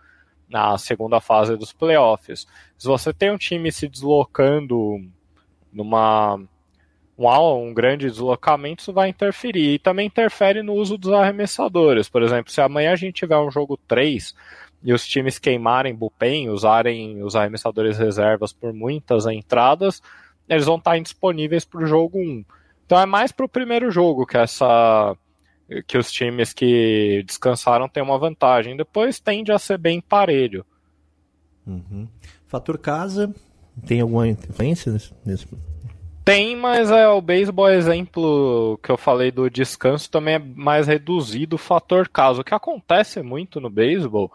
na 0.48 0.76
segunda 0.76 1.20
fase 1.20 1.56
dos 1.56 1.72
playoffs. 1.72 2.46
Se 2.76 2.86
você 2.86 3.12
tem 3.12 3.30
um 3.30 3.38
time 3.38 3.72
se 3.72 3.88
deslocando 3.88 4.98
numa 5.72 6.38
um, 7.16 7.68
um 7.68 7.74
grande 7.74 8.10
deslocamento, 8.10 8.82
isso 8.82 8.92
vai 8.92 9.08
interferir. 9.08 9.74
E 9.74 9.78
também 9.78 10.06
interfere 10.06 10.62
no 10.62 10.74
uso 10.74 10.98
dos 10.98 11.12
arremessadores. 11.12 12.08
Por 12.08 12.22
exemplo, 12.22 12.52
se 12.52 12.60
amanhã 12.60 12.92
a 12.92 12.96
gente 12.96 13.14
tiver 13.14 13.38
um 13.38 13.50
jogo 13.50 13.78
3 13.88 14.34
e 14.82 14.92
os 14.92 15.06
times 15.06 15.38
queimarem 15.38 15.94
bullpen, 15.94 16.50
usarem 16.50 17.22
os 17.22 17.36
arremessadores 17.36 17.98
reservas 17.98 18.52
por 18.52 18.72
muitas 18.72 19.26
entradas, 19.26 20.02
eles 20.48 20.66
vão 20.66 20.76
estar 20.76 20.98
indisponíveis 20.98 21.64
para 21.64 21.82
o 21.82 21.86
jogo 21.86 22.18
1. 22.18 22.44
Então 22.84 23.00
é 23.00 23.06
mais 23.06 23.32
para 23.32 23.46
o 23.46 23.48
primeiro 23.48 23.90
jogo 23.90 24.26
que 24.26 24.36
essa 24.36 25.16
que 25.86 25.96
os 25.96 26.12
times 26.12 26.52
que 26.52 27.22
descansaram 27.26 27.88
têm 27.88 28.02
uma 28.02 28.18
vantagem. 28.18 28.76
Depois 28.76 29.18
tende 29.18 29.52
a 29.52 29.58
ser 29.58 29.78
bem 29.78 30.00
parelho. 30.00 30.66
Uhum. 31.66 32.06
Fator 32.46 32.76
casa 32.76 33.34
tem 33.86 34.00
alguma 34.00 34.28
influência 34.28 34.92
nesse, 34.92 35.14
nesse... 35.24 35.48
Tem, 36.24 36.54
mas 36.54 36.90
é 36.90 37.08
o 37.08 37.20
beisebol 37.20 37.68
exemplo 37.68 38.78
que 38.82 38.90
eu 38.90 38.96
falei 38.96 39.32
do 39.32 39.50
descanso 39.50 40.08
também 40.08 40.34
é 40.34 40.38
mais 40.38 40.86
reduzido 40.86 41.56
o 41.56 41.58
fator 41.58 42.08
casa. 42.08 42.42
O 42.42 42.44
que 42.44 42.54
acontece 42.54 43.22
muito 43.22 43.60
no 43.60 43.68
beisebol 43.68 44.30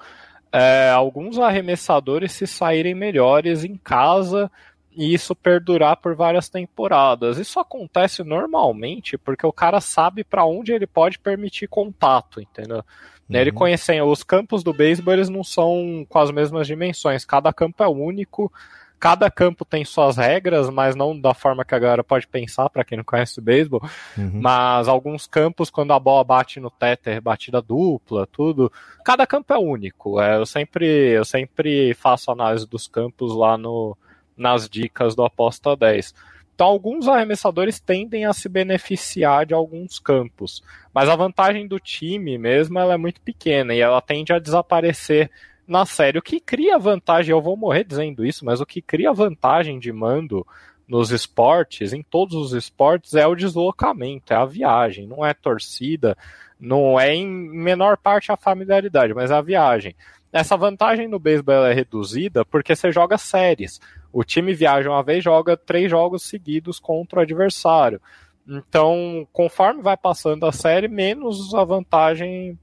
é, 0.51 0.89
alguns 0.89 1.37
arremessadores 1.37 2.31
se 2.31 2.47
saírem 2.47 2.93
melhores 2.93 3.63
em 3.63 3.75
casa 3.75 4.51
e 4.95 5.13
isso 5.13 5.35
perdurar 5.35 5.97
por 5.97 6.15
várias 6.15 6.49
temporadas. 6.49 7.37
Isso 7.37 7.59
acontece 7.59 8.23
normalmente 8.23 9.17
porque 9.17 9.45
o 9.45 9.53
cara 9.53 9.79
sabe 9.79 10.23
para 10.23 10.43
onde 10.43 10.71
ele 10.71 10.87
pode 10.87 11.19
permitir 11.19 11.67
contato, 11.67 12.41
entendeu? 12.41 12.83
Uhum. 13.29 13.35
Ele 13.35 13.51
conhecendo 13.51 14.05
os 14.05 14.23
campos 14.23 14.63
do 14.63 14.73
beisebol, 14.73 15.13
eles 15.13 15.29
não 15.29 15.43
são 15.43 16.05
com 16.09 16.17
as 16.17 16.31
mesmas 16.31 16.65
dimensões. 16.65 17.25
Cada 17.25 17.53
campo 17.53 17.83
é 17.83 17.87
único 17.87 18.51
Cada 18.99 19.29
campo 19.29 19.63
tem 19.63 19.85
suas 19.85 20.17
regras, 20.17 20.69
mas 20.69 20.95
não 20.95 21.19
da 21.19 21.33
forma 21.33 21.63
que 21.63 21.75
a 21.75 21.79
galera 21.79 22.03
pode 22.03 22.27
pensar, 22.27 22.69
para 22.69 22.83
quem 22.83 22.97
não 22.97 23.05
conhece 23.05 23.39
o 23.39 23.43
beisebol. 23.43 23.81
Uhum. 24.17 24.39
Mas 24.41 24.87
alguns 24.87 25.27
campos, 25.27 25.69
quando 25.69 25.93
a 25.93 25.99
bola 25.99 26.23
bate 26.23 26.59
no 26.59 26.71
teto, 26.71 27.07
é 27.07 27.21
batida 27.21 27.61
dupla, 27.61 28.25
tudo. 28.25 28.71
Cada 29.05 29.27
campo 29.27 29.53
é 29.53 29.57
único. 29.57 30.19
É, 30.19 30.37
eu, 30.37 30.45
sempre, 30.45 30.87
eu 30.87 31.23
sempre 31.23 31.93
faço 31.93 32.31
análise 32.31 32.67
dos 32.67 32.87
campos 32.87 33.35
lá 33.35 33.55
no, 33.55 33.95
nas 34.35 34.67
dicas 34.67 35.15
do 35.15 35.23
Aposta 35.23 35.75
10. 35.75 36.13
Então, 36.57 36.65
alguns 36.65 37.07
arremessadores 37.07 37.79
tendem 37.79 38.25
a 38.25 38.33
se 38.33 38.49
beneficiar 38.49 39.45
de 39.45 39.53
alguns 39.53 39.99
campos, 39.99 40.63
mas 40.91 41.07
a 41.07 41.15
vantagem 41.15 41.67
do 41.67 41.79
time 41.79 42.35
mesmo 42.35 42.79
ela 42.79 42.95
é 42.95 42.97
muito 42.97 43.21
pequena 43.21 43.75
e 43.75 43.79
ela 43.79 44.01
tende 44.01 44.33
a 44.33 44.39
desaparecer 44.39 45.29
na 45.67 45.85
série. 45.85 46.17
O 46.17 46.21
que 46.21 46.39
cria 46.39 46.79
vantagem, 46.79 47.31
eu 47.31 47.41
vou 47.41 47.57
morrer 47.57 47.83
dizendo 47.83 48.25
isso, 48.25 48.45
mas 48.45 48.61
o 48.61 48.65
que 48.65 48.81
cria 48.81 49.13
vantagem 49.13 49.79
de 49.79 49.91
mando 49.91 50.45
nos 50.87 51.11
esportes, 51.11 51.91
em 51.91 52.01
todos 52.01 52.35
os 52.35 52.53
esportes, 52.53 53.13
é 53.13 53.27
o 53.27 53.35
deslocamento, 53.35 54.31
é 54.31 54.37
a 54.37 54.45
viagem, 54.45 55.05
não 55.05 55.25
é 55.25 55.33
torcida, 55.33 56.17
não 56.59 56.99
é 56.99 57.13
em 57.13 57.27
menor 57.27 57.97
parte 57.97 58.31
a 58.31 58.37
familiaridade, 58.37 59.13
mas 59.13 59.31
a 59.31 59.41
viagem. 59.41 59.95
Essa 60.31 60.57
vantagem 60.57 61.07
no 61.07 61.19
beisebol 61.19 61.65
é 61.65 61.73
reduzida 61.73 62.45
porque 62.45 62.75
você 62.75 62.91
joga 62.91 63.17
séries. 63.17 63.79
O 64.11 64.23
time 64.23 64.53
viaja 64.53 64.89
uma 64.89 65.03
vez, 65.03 65.23
joga 65.23 65.57
três 65.57 65.89
jogos 65.89 66.23
seguidos 66.23 66.79
contra 66.79 67.19
o 67.19 67.21
adversário. 67.21 68.01
Então, 68.47 69.27
conforme 69.33 69.81
vai 69.81 69.97
passando 69.97 70.45
a 70.45 70.51
série, 70.51 70.87
menos 70.87 71.53
a 71.53 71.63
vantagem. 71.63 72.57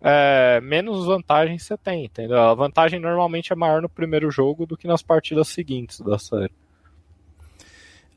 É, 0.00 0.60
menos 0.60 1.06
vantagens 1.06 1.62
você 1.62 1.76
tem, 1.76 2.04
entendeu? 2.04 2.38
A 2.38 2.54
vantagem 2.54 3.00
normalmente 3.00 3.52
é 3.52 3.56
maior 3.56 3.80
no 3.80 3.88
primeiro 3.88 4.30
jogo 4.30 4.66
do 4.66 4.76
que 4.76 4.86
nas 4.86 5.02
partidas 5.02 5.48
seguintes 5.48 6.00
da 6.00 6.18
série. 6.18 6.52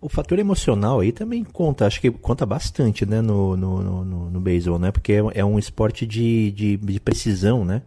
O 0.02 0.08
fator 0.08 0.40
emocional 0.40 1.02
aí 1.02 1.12
também 1.12 1.44
conta, 1.44 1.86
acho 1.86 2.00
que 2.00 2.10
conta 2.10 2.46
bastante, 2.46 3.06
né, 3.06 3.22
no, 3.22 3.58
no, 3.58 4.04
no, 4.06 4.30
no 4.30 4.40
beisebol, 4.40 4.80
né? 4.80 4.92
Porque 4.92 5.14
é, 5.14 5.40
é 5.40 5.46
um 5.46 5.60
esporte 5.60 6.06
de, 6.06 6.52
de, 6.52 6.78
de 6.78 7.00
precisão, 7.00 7.66
né? 7.66 7.82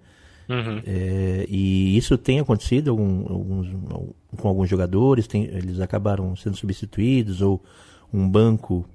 Uhum. 0.49 0.82
É, 0.87 1.46
e 1.49 1.96
isso 1.96 2.18
tem 2.18 2.40
acontecido 2.40 2.90
algum, 2.90 3.32
alguns, 3.32 3.68
com 4.37 4.49
alguns 4.49 4.68
jogadores, 4.68 5.26
tem, 5.26 5.44
eles 5.44 5.80
acabaram 5.80 6.37
sendo 6.37 6.56
substituídos, 6.56 7.40
ou 7.40 7.62
um 8.12 8.28
banco 8.28 8.87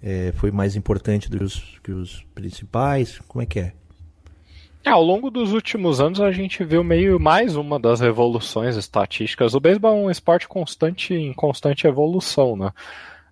é, 0.00 0.32
foi 0.36 0.50
mais 0.50 0.76
importante 0.76 1.30
dos, 1.30 1.80
que 1.82 1.90
os 1.90 2.24
principais? 2.34 3.18
Como 3.26 3.42
é 3.42 3.46
que 3.46 3.60
é? 3.60 3.72
É, 4.84 4.90
ao 4.90 5.02
longo 5.02 5.30
dos 5.30 5.52
últimos 5.52 6.00
anos 6.00 6.20
a 6.20 6.32
gente 6.32 6.64
viu 6.64 6.82
meio 6.82 7.20
mais 7.20 7.54
uma 7.54 7.78
das 7.78 8.00
revoluções 8.00 8.76
estatísticas. 8.76 9.54
O 9.54 9.60
beisebol 9.60 9.92
é 9.92 10.06
um 10.06 10.10
esporte 10.10 10.48
constante 10.48 11.14
em 11.14 11.32
constante 11.32 11.86
evolução, 11.86 12.56
né? 12.56 12.72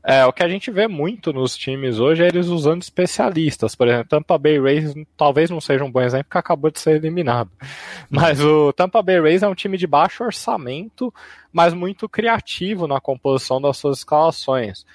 É, 0.02 0.24
o 0.24 0.32
que 0.32 0.42
a 0.42 0.48
gente 0.48 0.70
vê 0.70 0.88
muito 0.88 1.32
nos 1.32 1.56
times 1.56 1.98
hoje 1.98 2.22
é 2.22 2.28
eles 2.28 2.46
usando 2.46 2.82
especialistas. 2.82 3.74
Por 3.74 3.88
exemplo, 3.88 4.08
Tampa 4.08 4.38
Bay 4.38 4.58
Rays 4.60 4.94
talvez 5.16 5.50
não 5.50 5.60
seja 5.60 5.84
um 5.84 5.90
bom 5.90 6.00
exemplo 6.00 6.24
porque 6.24 6.38
acabou 6.38 6.70
de 6.70 6.78
ser 6.78 6.96
eliminado. 6.96 7.50
Mas 8.08 8.40
o 8.40 8.72
Tampa 8.72 9.02
Bay 9.02 9.20
Rays 9.20 9.42
é 9.42 9.48
um 9.48 9.54
time 9.54 9.76
de 9.76 9.86
baixo 9.86 10.24
orçamento, 10.24 11.12
mas 11.52 11.74
muito 11.74 12.08
criativo 12.08 12.86
na 12.86 13.00
composição 13.00 13.60
das 13.60 13.76
suas 13.76 13.98
escalações. 13.98 14.86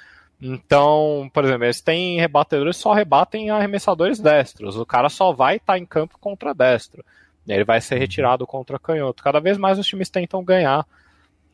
Então, 0.47 1.27
por 1.33 1.43
exemplo, 1.43 1.65
eles 1.65 1.81
têm 1.81 2.19
rebatedores 2.19 2.77
só 2.77 2.93
rebatem 2.93 3.49
arremessadores 3.49 4.19
destros. 4.19 4.77
O 4.77 4.85
cara 4.85 5.09
só 5.09 5.31
vai 5.33 5.55
estar 5.55 5.73
tá 5.73 5.79
em 5.79 5.85
campo 5.87 6.19
contra 6.19 6.53
destro. 6.53 7.03
Ele 7.47 7.63
vai 7.63 7.81
ser 7.81 7.97
retirado 7.97 8.45
contra 8.45 8.77
canhoto. 8.77 9.23
Cada 9.23 9.39
vez 9.39 9.57
mais 9.57 9.79
os 9.79 9.87
times 9.87 10.07
tentam 10.07 10.43
ganhar 10.43 10.85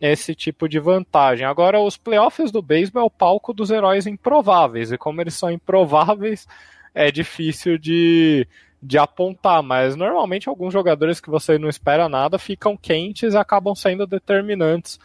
esse 0.02 0.36
tipo 0.36 0.68
de 0.68 0.78
vantagem. 0.78 1.46
Agora, 1.46 1.80
os 1.80 1.96
playoffs 1.96 2.52
do 2.52 2.62
beisebol 2.62 3.04
é 3.04 3.06
o 3.06 3.10
palco 3.10 3.54
dos 3.54 3.72
heróis 3.72 4.06
improváveis. 4.08 4.92
E 4.92 4.98
como 4.98 5.22
eles 5.22 5.36
são 5.36 5.50
improváveis, 5.50 6.46
é 6.94 7.10
difícil 7.10 7.78
de, 7.78 8.46
de 8.84 8.98
apontar. 8.98 9.64
Mas 9.64 9.96
normalmente 9.96 10.50
alguns 10.50 10.74
jogadores 10.74 11.22
que 11.22 11.30
você 11.30 11.58
não 11.58 11.70
espera 11.70 12.10
nada 12.10 12.38
ficam 12.38 12.76
quentes 12.76 13.36
e 13.36 13.38
acabam 13.38 13.74
sendo 13.74 14.06
determinantes 14.06 15.00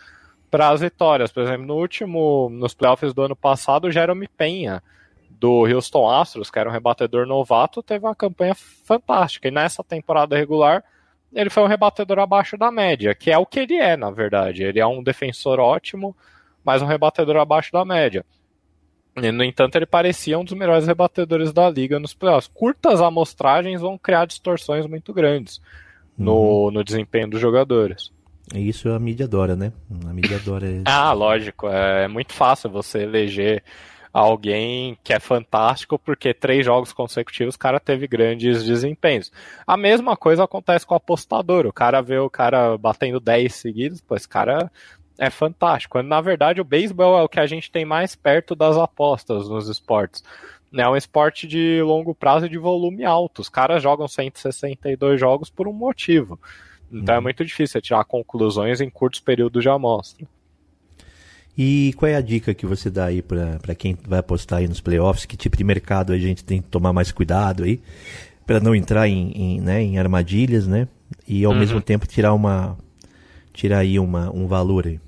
para 0.51 0.71
as 0.71 0.81
vitórias. 0.81 1.33
Por 1.33 1.43
exemplo, 1.43 1.67
no 1.67 1.77
último, 1.77 2.49
nos 2.51 2.75
playoffs 2.75 3.13
do 3.13 3.23
ano 3.23 3.37
passado, 3.37 3.87
o 3.87 3.91
Jeremy 3.91 4.29
Penha, 4.29 4.83
do 5.31 5.67
Houston 5.67 6.09
Astros, 6.09 6.51
que 6.51 6.59
era 6.59 6.69
um 6.69 6.73
rebatedor 6.73 7.27
novato, 7.27 7.83
teve 7.83 8.05
uma 8.07 8.15
campanha 8.15 8.55
fantástica. 8.55 9.49
E 9.49 9.51
nessa 9.51 9.85
temporada 9.85 10.37
regular, 10.37 10.83
ele 11.33 11.51
foi 11.51 11.63
um 11.63 11.67
rebatedor 11.67 12.19
abaixo 12.19 12.57
da 12.57 12.71
média, 12.71 13.15
que 13.15 13.31
é 13.31 13.39
o 13.39 13.47
que 13.47 13.61
ele 13.61 13.77
é, 13.77 13.97
na 13.97 14.11
verdade. 14.11 14.63
Ele 14.63 14.81
é 14.81 14.87
um 14.87 15.03
defensor 15.03 15.61
ótimo, 15.61 16.17
mas 16.65 16.81
um 16.81 16.87
rebatedor 16.87 17.37
abaixo 17.37 17.73
da 17.73 17.85
média. 17.85 18.25
E, 19.17 19.33
no 19.33 19.45
entanto, 19.45 19.77
ele 19.77 19.87
parecia 19.87 20.39
um 20.39 20.45
dos 20.45 20.53
melhores 20.53 20.87
rebatedores 20.87 21.53
da 21.53 21.69
liga 21.71 21.99
nos 21.99 22.15
playoffs. 22.15 22.51
Curtas 22.53 23.01
amostragens 23.01 23.81
vão 23.81 23.97
criar 23.97 24.27
distorções 24.27 24.87
muito 24.87 25.13
grandes 25.13 25.61
no, 26.17 26.67
uhum. 26.67 26.71
no 26.71 26.85
desempenho 26.85 27.29
dos 27.29 27.41
jogadores. 27.41 28.11
Isso 28.55 28.89
a 28.91 28.99
mídia 28.99 29.27
adora, 29.27 29.57
né? 29.57 29.73
A 30.09 30.13
mídia 30.13 30.37
adora. 30.37 30.67
ah, 30.85 31.13
lógico. 31.13 31.69
É 31.69 32.07
muito 32.07 32.33
fácil 32.33 32.71
você 32.71 33.03
eleger 33.03 33.63
alguém 34.13 34.97
que 35.05 35.13
é 35.13 35.21
fantástico 35.21 35.99
porque 35.99 36.33
três 36.33 36.65
jogos 36.65 36.91
consecutivos 36.91 37.55
o 37.55 37.59
cara 37.59 37.79
teve 37.79 38.07
grandes 38.07 38.65
desempenhos. 38.65 39.31
A 39.67 39.77
mesma 39.77 40.17
coisa 40.17 40.45
acontece 40.45 40.87
com 40.87 40.95
o 40.95 40.97
apostador. 40.97 41.67
O 41.67 41.73
cara 41.73 42.01
vê 42.01 42.19
o 42.19 42.31
cara 42.31 42.79
batendo 42.79 43.21
10 43.21 43.55
seguidos, 43.55 44.03
esse 44.13 44.29
cara 44.29 44.71
é 45.19 45.29
fantástico. 45.29 45.93
Quando, 45.93 46.09
na 46.09 46.21
verdade, 46.21 46.61
o 46.61 46.65
beisebol 46.65 47.19
é 47.19 47.23
o 47.23 47.29
que 47.29 47.41
a 47.41 47.47
gente 47.47 47.71
tem 47.71 47.85
mais 47.85 48.15
perto 48.15 48.55
das 48.55 48.77
apostas 48.77 49.49
nos 49.49 49.69
esportes. 49.69 50.23
É 50.75 50.89
um 50.89 50.97
esporte 50.97 51.47
de 51.47 51.81
longo 51.83 52.15
prazo 52.15 52.47
e 52.47 52.51
de 52.51 52.59
volume 52.59 53.05
alto. 53.05 53.41
Os 53.41 53.49
caras 53.49 53.83
jogam 53.83 54.09
162 54.09 55.19
jogos 55.19 55.51
por 55.51 55.69
um 55.69 55.73
motivo. 55.73 56.39
Então 56.91 57.15
é 57.15 57.19
uhum. 57.19 57.23
é 57.23 57.25
muito 57.25 57.45
difícil 57.45 57.81
tirar 57.81 58.05
conclusões 58.05 58.81
em 58.81 58.89
curtos 58.89 59.21
períodos 59.21 59.63
de 59.63 59.69
amostra. 59.69 60.27
E 61.59 61.95
qual 61.97 62.11
é 62.11 62.17
a 62.17 62.21
dica 62.21 62.53
que 62.53 62.67
você 62.67 62.91
dá 62.91 63.07
aí 63.07 63.23
para 63.23 63.75
quem 63.75 63.97
vai 64.07 64.19
apostar 64.19 64.59
aí 64.59 64.69
nos 64.69 64.81
playoffs? 64.81 65.25
Que 65.25 65.37
tipo 65.37 65.57
de 65.57 65.65
mercado 65.65 66.13
a 66.13 66.19
gente 66.19 66.45
tem 66.45 66.61
que 66.61 66.69
tomar 66.69 66.93
mais 66.93 67.11
cuidado 67.11 67.65
aí 67.65 67.81
para 68.47 68.61
não 68.61 68.75
entrar 68.75 69.09
em, 69.09 69.33
em, 69.33 69.61
né, 69.61 69.83
em 69.83 69.99
armadilhas, 69.99 70.67
né? 70.67 70.87
E 71.27 71.45
ao 71.45 71.53
uhum. 71.53 71.59
mesmo 71.59 71.81
tempo 71.81 72.07
tirar 72.07 72.35
uma 72.35 72.77
tirar 73.53 73.79
aí 73.79 73.99
uma, 73.99 74.31
um 74.31 74.47
valor 74.47 74.87
aí. 74.87 75.01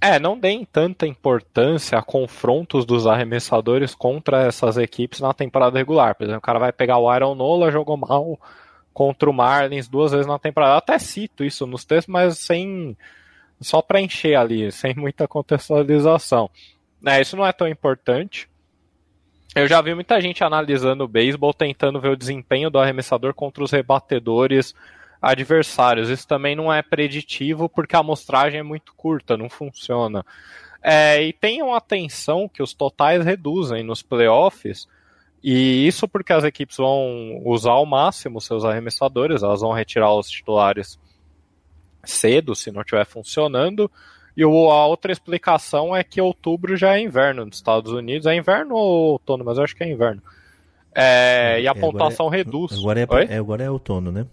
É, 0.00 0.18
não 0.18 0.38
deem 0.38 0.66
tanta 0.70 1.06
importância 1.06 1.96
a 1.96 2.02
confrontos 2.02 2.84
dos 2.84 3.06
arremessadores 3.06 3.94
contra 3.94 4.42
essas 4.42 4.76
equipes 4.76 5.20
na 5.20 5.32
temporada 5.32 5.78
regular. 5.78 6.14
Por 6.14 6.24
exemplo, 6.24 6.40
o 6.40 6.42
cara 6.42 6.58
vai 6.58 6.72
pegar 6.72 6.98
o 6.98 7.08
Aaron 7.08 7.34
Nola, 7.34 7.70
jogou 7.70 7.96
mal, 7.96 8.38
contra 8.94 9.28
o 9.28 9.32
Marlins 9.32 9.88
duas 9.88 10.12
vezes 10.12 10.26
na 10.26 10.38
temporada. 10.38 10.74
Eu 10.74 10.78
até 10.78 10.98
cito 10.98 11.44
isso 11.44 11.66
nos 11.66 11.84
textos, 11.84 12.10
mas 12.10 12.38
sem 12.38 12.96
só 13.60 13.82
para 13.82 14.00
encher 14.00 14.36
ali, 14.36 14.70
sem 14.70 14.94
muita 14.94 15.26
contextualização. 15.26 16.48
É, 17.04 17.20
isso 17.20 17.36
não 17.36 17.46
é 17.46 17.52
tão 17.52 17.68
importante. 17.68 18.48
Eu 19.54 19.68
já 19.68 19.80
vi 19.80 19.94
muita 19.94 20.20
gente 20.20 20.42
analisando 20.42 21.04
o 21.04 21.08
beisebol, 21.08 21.52
tentando 21.52 22.00
ver 22.00 22.10
o 22.10 22.16
desempenho 22.16 22.70
do 22.70 22.78
arremessador 22.78 23.34
contra 23.34 23.62
os 23.62 23.70
rebatedores 23.70 24.74
adversários. 25.20 26.08
Isso 26.08 26.26
também 26.26 26.56
não 26.56 26.72
é 26.72 26.82
preditivo 26.82 27.68
porque 27.68 27.96
a 27.96 28.00
amostragem 28.00 28.60
é 28.60 28.62
muito 28.62 28.94
curta, 28.94 29.36
não 29.36 29.48
funciona. 29.48 30.24
É, 30.82 31.22
e 31.22 31.32
tenham 31.32 31.74
atenção 31.74 32.48
que 32.48 32.62
os 32.62 32.74
totais 32.74 33.24
reduzem 33.24 33.82
nos 33.82 34.02
playoffs 34.02 34.86
e 35.46 35.86
isso 35.86 36.08
porque 36.08 36.32
as 36.32 36.42
equipes 36.42 36.78
vão 36.78 37.42
usar 37.44 37.72
ao 37.72 37.84
máximo 37.84 38.40
seus 38.40 38.64
arremessadores, 38.64 39.42
elas 39.42 39.60
vão 39.60 39.72
retirar 39.72 40.14
os 40.14 40.30
titulares 40.30 40.98
cedo, 42.02 42.54
se 42.54 42.72
não 42.72 42.80
estiver 42.80 43.04
funcionando. 43.04 43.90
E 44.34 44.42
a 44.42 44.46
outra 44.46 45.12
explicação 45.12 45.94
é 45.94 46.02
que 46.02 46.18
outubro 46.18 46.78
já 46.78 46.96
é 46.96 47.00
inverno 47.00 47.44
nos 47.44 47.56
Estados 47.56 47.92
Unidos. 47.92 48.26
É 48.26 48.34
inverno 48.34 48.74
ou 48.74 49.12
outono? 49.12 49.44
Mas 49.44 49.58
eu 49.58 49.64
acho 49.64 49.76
que 49.76 49.84
é 49.84 49.92
inverno. 49.92 50.22
É, 50.94 51.60
e 51.60 51.68
a 51.68 51.72
é, 51.72 51.74
pontuação 51.74 52.32
é, 52.32 52.38
reduz. 52.38 52.78
Agora 52.78 53.00
é, 53.00 53.34
é, 53.34 53.36
agora 53.36 53.64
é 53.64 53.70
outono, 53.70 54.10
né? 54.10 54.26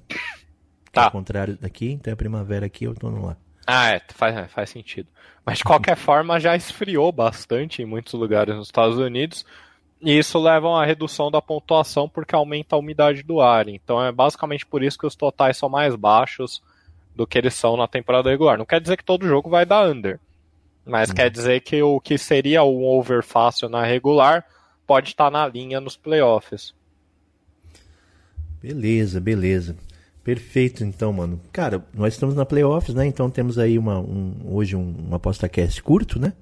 Tá. 0.93 1.05
Ao 1.05 1.11
contrário 1.11 1.57
daqui, 1.59 1.91
então 1.91 2.13
é 2.13 2.15
primavera 2.15 2.67
aqui 2.67 2.85
e 2.85 2.87
outono 2.87 3.25
lá. 3.25 3.37
Ah, 3.67 3.95
é, 3.95 4.01
faz, 4.13 4.49
faz 4.49 4.69
sentido. 4.69 5.09
Mas 5.45 5.57
de 5.57 5.65
qualquer 5.65 5.95
forma 5.97 6.39
já 6.39 6.55
esfriou 6.55 7.11
bastante 7.11 7.81
em 7.81 7.85
muitos 7.85 8.13
lugares 8.13 8.55
nos 8.55 8.67
Estados 8.67 8.97
Unidos. 8.97 9.45
E 10.01 10.17
isso 10.17 10.39
leva 10.39 10.67
a 10.67 10.71
uma 10.71 10.85
redução 10.85 11.29
da 11.29 11.41
pontuação 11.41 12.09
porque 12.09 12.33
aumenta 12.33 12.75
a 12.75 12.79
umidade 12.79 13.21
do 13.21 13.39
ar. 13.39 13.67
Então 13.67 14.03
é 14.03 14.11
basicamente 14.11 14.65
por 14.65 14.81
isso 14.81 14.97
que 14.97 15.05
os 15.05 15.15
totais 15.15 15.57
são 15.57 15.69
mais 15.69 15.95
baixos 15.95 16.61
do 17.15 17.27
que 17.27 17.37
eles 17.37 17.53
são 17.53 17.77
na 17.77 17.87
temporada 17.87 18.29
regular. 18.29 18.57
Não 18.57 18.65
quer 18.65 18.81
dizer 18.81 18.97
que 18.97 19.03
todo 19.03 19.27
jogo 19.27 19.49
vai 19.49 19.65
dar 19.65 19.87
under. 19.87 20.19
Mas 20.83 21.09
uhum. 21.09 21.15
quer 21.15 21.29
dizer 21.29 21.61
que 21.61 21.81
o 21.83 21.99
que 21.99 22.17
seria 22.17 22.63
um 22.63 22.83
over 22.83 23.23
fácil 23.23 23.69
na 23.69 23.83
regular 23.83 24.43
pode 24.87 25.09
estar 25.09 25.29
na 25.29 25.47
linha 25.47 25.79
nos 25.79 25.95
playoffs. 25.95 26.73
Beleza, 28.61 29.19
beleza. 29.19 29.75
Perfeito, 30.23 30.83
então, 30.83 31.13
mano. 31.13 31.39
Cara, 31.51 31.83
nós 31.93 32.13
estamos 32.13 32.35
na 32.35 32.45
playoffs, 32.45 32.93
né? 32.93 33.05
Então 33.05 33.29
temos 33.29 33.57
aí 33.57 33.77
uma, 33.77 33.99
um, 33.99 34.35
hoje 34.45 34.75
um, 34.75 34.95
uma 35.07 35.17
aposta 35.17 35.47
cast 35.49 35.81
curto, 35.81 36.19
né? 36.19 36.33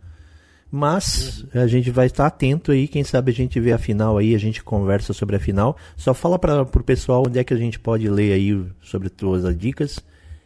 Mas 0.72 1.46
a 1.54 1.66
gente 1.66 1.90
vai 1.90 2.06
estar 2.06 2.28
atento 2.28 2.72
aí, 2.72 2.88
quem 2.88 3.04
sabe 3.04 3.32
a 3.32 3.34
gente 3.34 3.60
vê 3.60 3.72
a 3.72 3.78
final 3.78 4.18
aí, 4.18 4.36
a 4.36 4.38
gente 4.38 4.64
conversa 4.64 5.14
sobre 5.14 5.36
a 5.36 5.40
final. 5.40 5.76
Só 5.98 6.14
fala 6.14 6.38
para 6.38 6.62
o 6.62 6.84
pessoal 6.84 7.24
onde 7.26 7.40
é 7.40 7.44
que 7.44 7.54
a 7.54 7.58
gente 7.58 7.80
pode 7.80 8.08
ler 8.08 8.34
aí 8.34 8.66
sobre 8.82 9.10
todas 9.10 9.46
as 9.46 9.58
dicas 9.58 10.00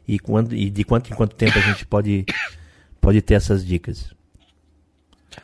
e, 0.08 0.18
quando, 0.18 0.56
e 0.56 0.70
de 0.70 0.84
quanto 0.84 1.12
em 1.12 1.15
quanto 1.15 1.36
tempo 1.36 1.58
a 1.58 1.62
gente 1.62 1.86
pode, 1.86 2.25
pode 3.01 3.22
ter 3.22 3.34
essas 3.34 3.65
dicas. 3.65 4.13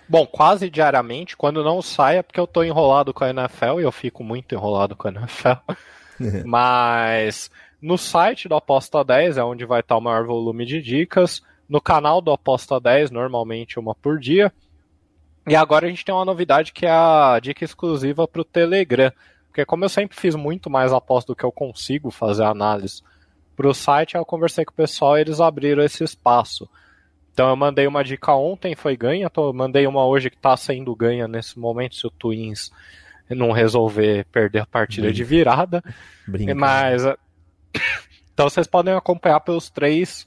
Bom, 0.07 0.25
quase 0.25 0.69
diariamente, 0.69 1.35
quando 1.35 1.63
não 1.63 1.81
sai 1.81 2.17
é 2.17 2.23
porque 2.23 2.39
eu 2.39 2.45
estou 2.45 2.63
enrolado 2.63 3.13
com 3.13 3.23
a 3.23 3.29
NFL 3.29 3.79
e 3.79 3.83
eu 3.83 3.91
fico 3.91 4.23
muito 4.23 4.55
enrolado 4.55 4.95
com 4.95 5.07
a 5.07 5.11
NFL. 5.11 5.73
Mas 6.45 7.51
no 7.81 7.97
site 7.97 8.47
do 8.47 8.55
Aposta 8.55 9.03
10 9.03 9.37
é 9.37 9.43
onde 9.43 9.65
vai 9.65 9.81
estar 9.81 9.97
o 9.97 10.01
maior 10.01 10.25
volume 10.25 10.65
de 10.65 10.81
dicas. 10.81 11.41
no 11.67 11.79
canal 11.79 12.21
do 12.21 12.31
Aposta 12.31 12.79
10, 12.79 13.11
normalmente 13.11 13.77
uma 13.77 13.93
por 13.93 14.19
dia. 14.19 14.51
E 15.47 15.55
agora 15.55 15.85
a 15.85 15.89
gente 15.89 16.05
tem 16.05 16.13
uma 16.13 16.25
novidade 16.25 16.71
que 16.71 16.85
é 16.85 16.91
a 16.91 17.39
dica 17.41 17.63
exclusiva 17.63 18.27
para 18.27 18.41
o 18.41 18.45
Telegram. 18.45 19.11
Porque 19.47 19.65
como 19.65 19.83
eu 19.83 19.89
sempre 19.89 20.17
fiz 20.17 20.35
muito 20.35 20.69
mais 20.69 20.93
aposta 20.93 21.31
do 21.31 21.35
que 21.35 21.43
eu 21.43 21.51
consigo 21.51 22.11
fazer 22.11 22.43
análise 22.43 23.01
para 23.55 23.67
o 23.67 23.73
site, 23.73 24.15
eu 24.15 24.25
conversei 24.25 24.63
com 24.63 24.71
o 24.71 24.75
pessoal 24.75 25.17
e 25.17 25.21
eles 25.21 25.41
abriram 25.41 25.83
esse 25.83 26.03
espaço. 26.03 26.69
Então 27.33 27.49
eu 27.49 27.55
mandei 27.55 27.87
uma 27.87 28.03
dica 28.03 28.33
ontem, 28.33 28.75
foi 28.75 28.95
ganha, 28.95 29.29
tô, 29.29 29.51
mandei 29.51 29.87
uma 29.87 30.05
hoje 30.05 30.29
que 30.29 30.35
está 30.35 30.55
sendo 30.55 30.95
ganha 30.95 31.27
nesse 31.27 31.57
momento, 31.57 31.95
se 31.95 32.05
o 32.05 32.11
Twins 32.11 32.71
não 33.29 33.51
resolver 33.51 34.25
perder 34.31 34.59
a 34.59 34.65
partida 34.65 35.07
Brinca. 35.07 35.15
de 35.15 35.23
virada. 35.23 35.83
Brinca. 36.27 36.55
Mas. 36.55 37.03
Então 38.31 38.49
vocês 38.49 38.67
podem 38.67 38.93
acompanhar 38.93 39.41
pelos 39.41 39.69
três 39.69 40.25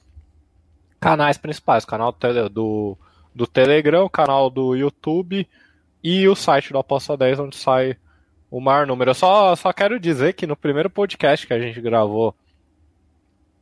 canais 0.99 1.35
principais: 1.35 1.83
o 1.83 1.87
canal 1.87 2.15
do, 2.51 2.95
do 3.35 3.47
Telegram, 3.47 4.05
o 4.05 4.09
canal 4.09 4.49
do 4.49 4.75
YouTube 4.75 5.47
e 6.03 6.27
o 6.27 6.35
site 6.35 6.71
do 6.71 6.77
Aposta 6.77 7.15
10, 7.15 7.39
onde 7.39 7.55
sai 7.55 7.97
o 8.51 8.59
maior 8.59 8.85
número. 8.85 9.11
Eu 9.11 9.15
só, 9.15 9.55
só 9.55 9.73
quero 9.73 9.99
dizer 9.99 10.33
que 10.33 10.45
no 10.45 10.55
primeiro 10.55 10.89
podcast 10.89 11.47
que 11.47 11.53
a 11.53 11.59
gente 11.59 11.79
gravou 11.81 12.35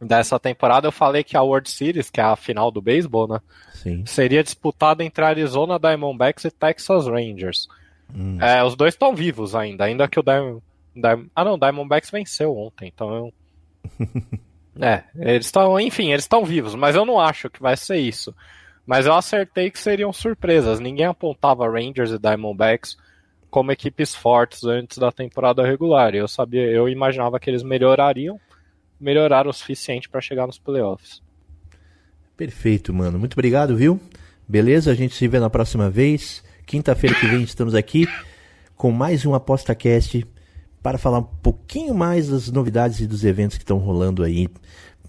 dessa 0.01 0.39
temporada, 0.39 0.87
eu 0.87 0.91
falei 0.91 1.23
que 1.23 1.37
a 1.37 1.41
World 1.41 1.69
Series, 1.69 2.09
que 2.09 2.19
é 2.19 2.23
a 2.23 2.35
final 2.35 2.71
do 2.71 2.81
beisebol, 2.81 3.27
né? 3.27 3.39
Sim. 3.73 4.03
Seria 4.05 4.43
disputada 4.43 5.03
entre 5.03 5.23
Arizona 5.23 5.79
Diamondbacks 5.79 6.43
e 6.45 6.51
Texas 6.51 7.07
Rangers. 7.07 7.67
Hum. 8.13 8.37
É, 8.41 8.63
os 8.63 8.75
dois 8.75 8.93
estão 8.93 9.15
vivos 9.15 9.55
ainda, 9.55 9.85
ainda 9.85 10.07
que 10.07 10.19
o 10.19 10.23
Diamond, 10.23 10.61
Diamond, 10.95 11.29
ah 11.35 11.45
não, 11.45 11.57
Diamondbacks 11.57 12.09
venceu 12.09 12.57
ontem, 12.57 12.91
então 12.93 13.13
eu... 13.15 13.33
é, 14.81 15.03
eles 15.15 15.45
estão, 15.45 15.79
enfim, 15.79 16.11
eles 16.11 16.25
estão 16.25 16.43
vivos, 16.43 16.75
mas 16.75 16.95
eu 16.95 17.05
não 17.05 17.19
acho 17.19 17.49
que 17.49 17.61
vai 17.61 17.77
ser 17.77 17.97
isso. 17.97 18.35
Mas 18.91 19.05
eu 19.05 19.13
acertei 19.13 19.71
que 19.71 19.79
seriam 19.79 20.11
surpresas. 20.11 20.81
Ninguém 20.81 21.05
apontava 21.05 21.65
Rangers 21.65 22.11
e 22.11 22.19
Diamondbacks 22.19 22.97
como 23.49 23.71
equipes 23.71 24.13
fortes 24.13 24.65
antes 24.65 24.97
da 24.97 25.09
temporada 25.13 25.65
regular. 25.65 26.13
Eu 26.13 26.27
sabia, 26.27 26.63
eu 26.63 26.89
imaginava 26.89 27.39
que 27.39 27.49
eles 27.49 27.63
melhorariam, 27.63 28.37
melhoraram 28.99 29.49
o 29.49 29.53
suficiente 29.53 30.09
para 30.09 30.19
chegar 30.19 30.45
nos 30.45 30.59
playoffs. 30.59 31.23
Perfeito, 32.35 32.93
mano. 32.93 33.17
Muito 33.17 33.31
obrigado, 33.31 33.77
viu? 33.77 33.97
Beleza? 34.45 34.91
A 34.91 34.93
gente 34.93 35.15
se 35.15 35.25
vê 35.25 35.39
na 35.39 35.49
próxima 35.49 35.89
vez. 35.89 36.43
Quinta-feira 36.65 37.15
que 37.17 37.27
vem 37.27 37.43
estamos 37.43 37.73
aqui 37.73 38.05
com 38.75 38.91
mais 38.91 39.25
um 39.25 39.33
ApostaCast 39.33 40.27
para 40.83 40.97
falar 40.97 41.19
um 41.19 41.23
pouquinho 41.41 41.93
mais 41.93 42.27
das 42.27 42.51
novidades 42.51 42.99
e 42.99 43.07
dos 43.07 43.23
eventos 43.23 43.57
que 43.57 43.63
estão 43.63 43.77
rolando 43.77 44.21
aí 44.21 44.49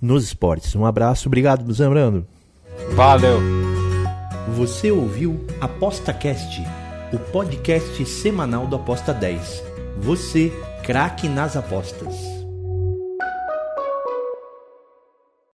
nos 0.01 0.23
esportes. 0.23 0.73
Um 0.77 0.87
abraço, 0.87 1.29
obrigado, 1.29 1.73
Zambrano. 1.73 2.25
Valeu. 2.95 3.41
Você 4.57 4.91
ouviu 4.91 5.45
ApostaCast, 5.61 6.63
o 7.13 7.19
podcast 7.19 8.05
semanal 8.05 8.67
do 8.67 8.77
Aposta 8.77 9.15
10. 9.15 9.63
Você, 9.99 10.53
craque 10.83 11.29
nas 11.29 11.57
apostas. 11.57 12.32